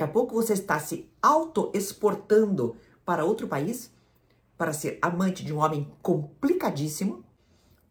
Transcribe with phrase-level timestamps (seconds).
[0.00, 3.92] Daqui a pouco você está se auto-exportando para outro país
[4.56, 7.22] para ser amante de um homem complicadíssimo.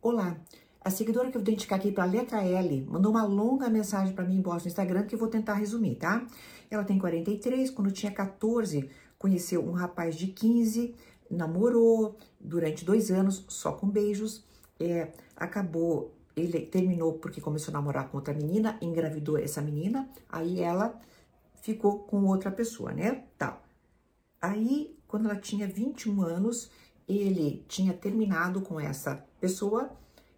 [0.01, 0.35] Olá,
[0.83, 4.15] a seguidora que eu vou identificar aqui para a letra L mandou uma longa mensagem
[4.15, 6.25] para mim em no Instagram que eu vou tentar resumir, tá?
[6.71, 8.89] Ela tem 43, quando tinha 14,
[9.19, 10.95] conheceu um rapaz de 15,
[11.29, 14.43] namorou durante dois anos só com beijos,
[14.79, 20.59] é, acabou, ele terminou porque começou a namorar com outra menina, engravidou essa menina, aí
[20.59, 20.99] ela
[21.61, 23.23] ficou com outra pessoa, né?
[23.37, 23.61] Tá.
[24.41, 26.71] Aí, quando ela tinha 21 anos,
[27.07, 29.89] ele tinha terminado com essa pessoa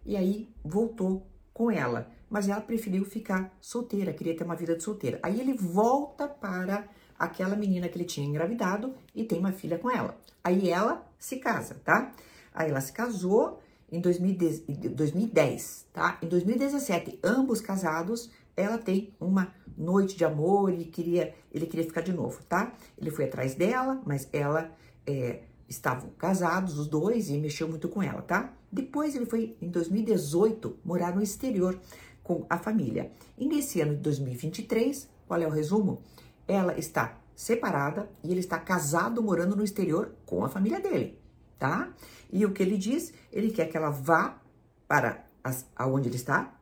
[0.04, 2.10] e aí voltou com ela.
[2.28, 5.20] Mas ela preferiu ficar solteira, queria ter uma vida de solteira.
[5.22, 9.90] Aí ele volta para aquela menina que ele tinha engravidado e tem uma filha com
[9.90, 10.18] ela.
[10.42, 12.12] Aí ela se casa, tá?
[12.54, 16.18] Aí ela se casou em 2010, tá?
[16.22, 22.02] Em 2017, ambos casados, ela tem uma noite de amor e queria, ele queria ficar
[22.02, 22.72] de novo, tá?
[22.98, 24.70] Ele foi atrás dela, mas ela
[25.06, 28.52] é, estavam casados, os dois, e mexeu muito com ela, tá?
[28.70, 31.78] Depois ele foi, em 2018, morar no exterior
[32.22, 33.10] com a família.
[33.36, 36.02] E nesse ano de 2023, qual é o resumo?
[36.46, 41.18] Ela está separada e ele está casado morando no exterior com a família dele,
[41.58, 41.92] tá?
[42.30, 43.12] E o que ele diz?
[43.32, 44.40] Ele quer que ela vá
[44.86, 46.54] para as, aonde ele está,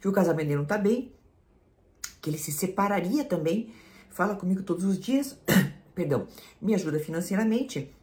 [0.00, 1.12] que o casamento dele não está bem,
[2.20, 3.72] que ele se separaria também,
[4.10, 5.38] fala comigo todos os dias,
[5.94, 6.26] perdão,
[6.60, 7.94] me ajuda financeiramente,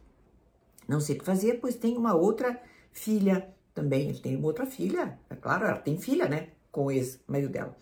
[0.86, 2.60] não sei o que fazer, pois tem uma outra
[2.92, 6.90] filha também, ele tem uma outra filha, é claro, ela tem filha, né, com o
[6.90, 7.76] ex-marido dela.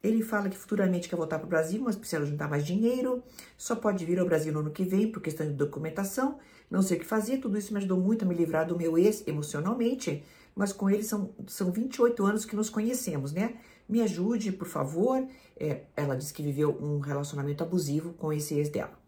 [0.00, 3.22] Ele fala que futuramente quer voltar para o Brasil, mas precisa juntar mais dinheiro,
[3.56, 6.38] só pode vir ao Brasil no ano que vem por questão de documentação,
[6.70, 8.96] não sei o que fazer, tudo isso me ajudou muito a me livrar do meu
[8.96, 10.22] ex emocionalmente,
[10.58, 13.60] mas com ele são, são 28 anos que nos conhecemos, né?
[13.88, 15.24] Me ajude, por favor.
[15.56, 18.98] É, ela disse que viveu um relacionamento abusivo com esse ex dela.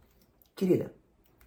[0.55, 0.95] Querida,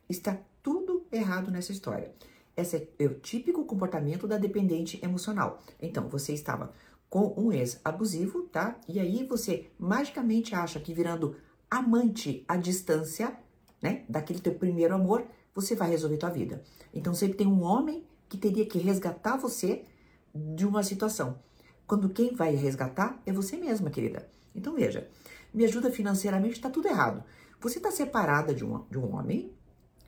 [0.10, 2.14] está tudo errado nessa história.
[2.56, 5.64] Esse é o típico comportamento da dependente emocional.
[5.82, 6.74] Então, você estava
[7.10, 8.78] com um ex abusivo, tá?
[8.90, 11.38] E aí você magicamente acha que virando
[11.72, 13.38] amante à distância,
[13.82, 15.26] né, daquele teu primeiro amor,
[15.56, 16.62] você vai resolver tua vida.
[16.94, 19.86] Então sempre tem um homem que teria que resgatar você
[20.34, 21.38] de uma situação.
[21.86, 24.28] Quando quem vai resgatar é você mesma, querida.
[24.56, 25.08] Então veja,
[25.54, 27.24] me ajuda financeiramente, está tudo errado.
[27.62, 29.52] Você está separada de um, de um homem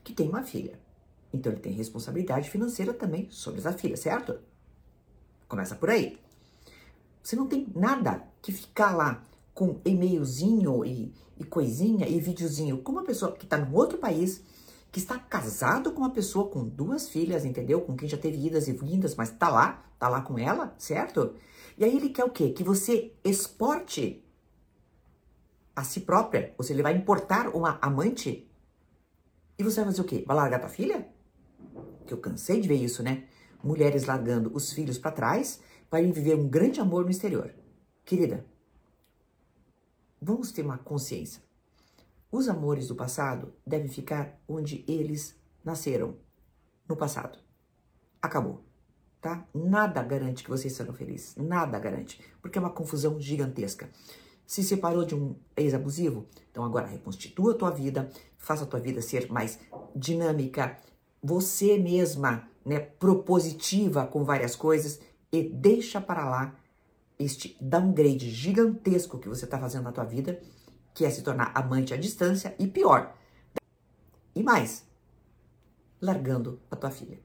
[0.02, 0.78] que tem uma filha.
[1.32, 4.38] Então ele tem responsabilidade financeira também sobre essa filha, certo?
[5.48, 6.18] Começa por aí.
[7.22, 9.22] Você não tem nada que ficar lá
[9.52, 14.42] com e-mailzinho e, e coisinha e videozinho com uma pessoa que está num outro país,
[14.90, 17.80] que está casado com uma pessoa com duas filhas, entendeu?
[17.80, 21.34] Com quem já teve idas e vindas, mas tá lá, tá lá com ela, certo?
[21.76, 22.50] E aí ele quer o quê?
[22.50, 24.24] Que você exporte
[25.74, 28.50] a si própria, ou seja, ele vai importar uma amante
[29.58, 30.24] e você vai fazer o quê?
[30.26, 31.06] Vai largar tua filha?
[32.06, 33.24] Que eu cansei de ver isso, né?
[33.62, 35.60] Mulheres largando os filhos para trás
[35.90, 37.54] para ir viver um grande amor no exterior.
[38.04, 38.44] Querida,
[40.20, 41.42] vamos ter uma consciência.
[42.30, 46.16] Os amores do passado devem ficar onde eles nasceram,
[46.88, 47.38] no passado.
[48.22, 48.64] Acabou,
[49.20, 49.46] tá?
[49.54, 53.90] Nada garante que vocês serão felizes, nada garante, porque é uma confusão gigantesca
[54.46, 56.26] se separou de um ex-abusivo?
[56.50, 59.58] Então agora reconstitua a tua vida, faça a tua vida ser mais
[59.94, 60.78] dinâmica,
[61.22, 65.00] você mesma, né, propositiva com várias coisas
[65.32, 66.54] e deixa para lá
[67.18, 70.40] este downgrade gigantesco que você está fazendo na tua vida,
[70.96, 73.14] que é se tornar amante à distância e pior.
[74.34, 74.88] E mais,
[76.00, 77.20] largando a tua filha.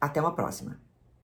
[0.00, 0.80] Até uma próxima.